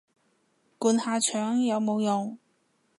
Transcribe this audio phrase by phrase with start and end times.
[0.79, 2.35] 灌下腸有冇用